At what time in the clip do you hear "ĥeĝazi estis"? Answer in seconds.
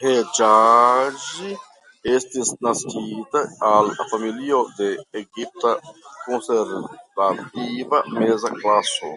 0.00-2.52